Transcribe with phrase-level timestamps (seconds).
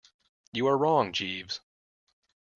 [0.51, 1.59] You are wrong, Jeeves.